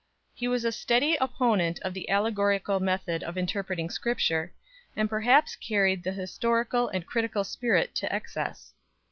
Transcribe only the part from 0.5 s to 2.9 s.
a steady opponent of the allegorical